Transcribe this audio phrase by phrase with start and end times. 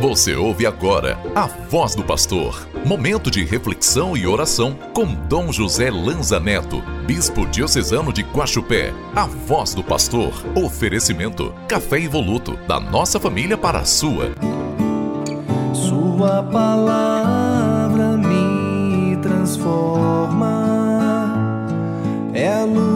[0.00, 2.68] Você ouve agora a voz do pastor.
[2.84, 8.92] Momento de reflexão e oração com Dom José Lanza Neto, bispo diocesano de Guaxupé.
[9.14, 10.32] A voz do pastor.
[10.54, 14.32] Oferecimento: café evoluto da nossa família para a sua.
[15.72, 20.62] Sua palavra me transforma.
[22.34, 22.91] É a luz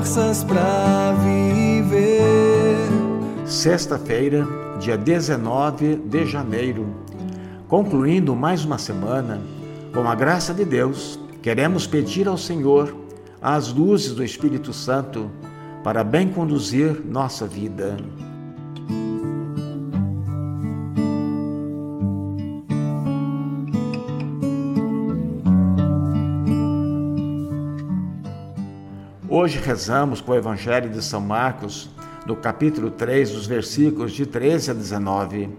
[0.00, 2.74] forças para viver.
[3.44, 6.86] Sexta-feira, dia 19 de janeiro,
[7.68, 9.42] concluindo mais uma semana,
[9.92, 12.96] com a graça de Deus, queremos pedir ao Senhor
[13.42, 15.30] as luzes do Espírito Santo
[15.84, 17.98] para bem conduzir nossa vida.
[29.32, 31.88] Hoje rezamos com o Evangelho de São Marcos,
[32.26, 35.50] no capítulo 3, dos versículos de 13 a 19.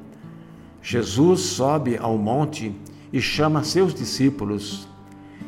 [0.82, 2.76] Jesus sobe ao monte
[3.14, 4.90] e chama seus discípulos.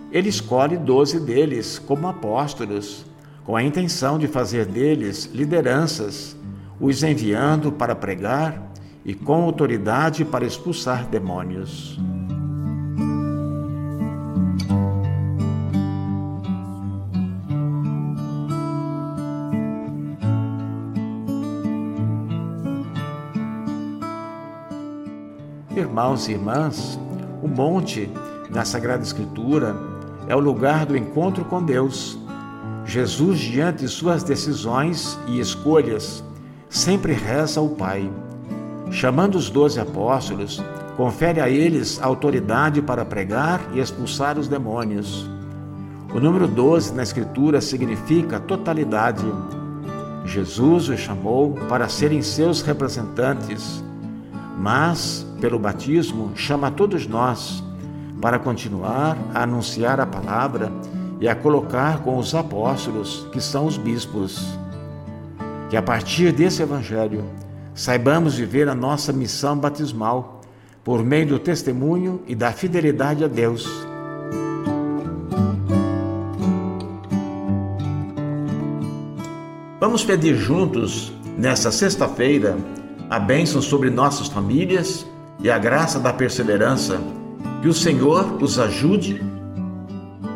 [0.09, 3.05] Ele escolhe doze deles como apóstolos,
[3.43, 6.33] com a intenção de fazer deles lideranças,
[6.79, 8.71] os enviando para pregar
[9.03, 11.99] e com autoridade para expulsar demônios.
[25.75, 26.99] Irmãos e irmãs,
[27.41, 28.07] o monte
[28.49, 29.75] na Sagrada Escritura
[30.27, 32.17] é o lugar do encontro com Deus.
[32.85, 36.23] Jesus, diante de suas decisões e escolhas,
[36.69, 38.07] sempre reza ao Pai.
[38.91, 40.61] Chamando os doze apóstolos,
[40.95, 45.27] confere a eles autoridade para pregar e expulsar os demônios.
[46.13, 49.25] O número 12 na Escritura significa totalidade.
[50.23, 53.83] Jesus os chamou para serem seus representantes
[54.57, 57.61] mas, pelo batismo, chama todos nós
[58.21, 60.71] para continuar a anunciar a palavra
[61.19, 64.57] e a colocar com os apóstolos, que são os bispos.
[65.69, 67.25] Que a partir desse evangelho
[67.75, 70.39] saibamos viver a nossa missão batismal
[70.81, 73.67] por meio do testemunho e da fidelidade a Deus.
[79.77, 82.55] Vamos pedir juntos, nesta sexta-feira,
[83.09, 85.05] a bênção sobre nossas famílias
[85.43, 86.99] e a graça da perseverança.
[87.61, 89.21] Que o Senhor os ajude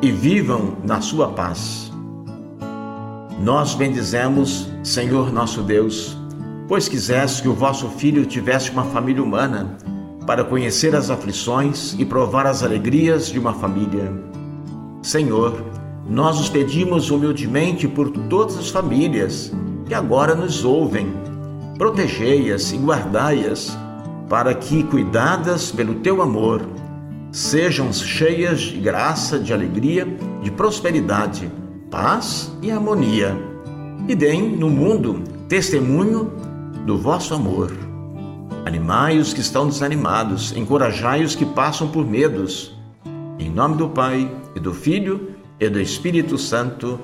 [0.02, 1.92] e vivam na sua paz.
[3.42, 6.18] Nós bendizemos, Senhor nosso Deus,
[6.68, 9.78] pois quiseste que o vosso filho tivesse uma família humana
[10.26, 14.14] para conhecer as aflições e provar as alegrias de uma família.
[15.02, 15.62] Senhor,
[16.10, 19.52] nós os pedimos humildemente por todas as famílias
[19.86, 21.08] que agora nos ouvem
[21.78, 23.78] protegei-as e guardai-as,
[24.30, 26.62] para que, cuidadas pelo teu amor,
[27.32, 30.08] sejam cheias de graça, de alegria,
[30.42, 31.52] de prosperidade,
[31.90, 33.36] paz e harmonia,
[34.08, 36.32] e deem no mundo testemunho
[36.86, 37.72] do vosso amor.
[38.66, 42.76] Animai os que estão desanimados, encorajai os que passam por medos.
[43.40, 47.00] Em nome do Pai, e do Filho, e do Espírito Santo.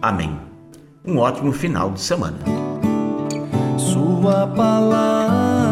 [0.00, 0.38] Amém.
[1.04, 2.38] Um ótimo final de semana.
[3.76, 5.63] Sua palavra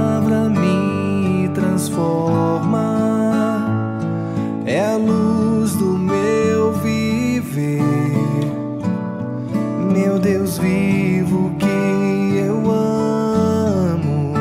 [10.03, 14.35] Meu Deus vivo que eu amo,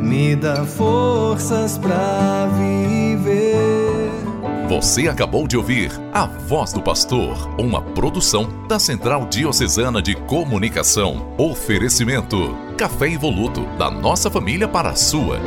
[0.00, 4.10] me dá forças para viver.
[4.70, 11.34] Você acabou de ouvir A Voz do Pastor, uma produção da Central Diocesana de Comunicação.
[11.36, 15.38] Oferecimento Café Evoluto, da nossa família para a sua.